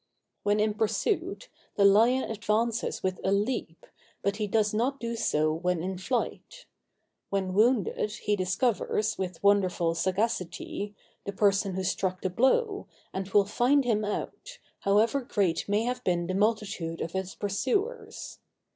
When 0.41 0.59
in 0.59 0.73
pursuit, 0.73 1.47
the 1.75 1.85
lion 1.85 2.23
advances 2.23 3.03
with 3.03 3.19
a 3.23 3.31
leap, 3.31 3.85
but 4.23 4.37
he 4.37 4.47
does 4.47 4.73
not 4.73 4.99
do 4.99 5.15
so 5.15 5.53
when 5.53 5.83
in 5.83 5.99
flight. 5.99 6.65
When 7.29 7.53
wounded, 7.53 8.11
he 8.13 8.35
discovers, 8.35 9.19
with 9.19 9.43
wonderful 9.43 9.93
sagacity, 9.93 10.95
the 11.25 11.33
person 11.33 11.75
who 11.75 11.83
struck 11.83 12.21
the 12.23 12.31
blow, 12.31 12.87
and 13.13 13.29
will 13.29 13.45
find 13.45 13.85
him 13.85 14.03
out, 14.03 14.57
however 14.79 15.21
great 15.21 15.69
may 15.69 15.83
have 15.83 16.03
been 16.03 16.25
the 16.25 16.33
multitude 16.33 16.99
of 16.99 17.11
his 17.11 17.35
pursuers. 17.35 18.39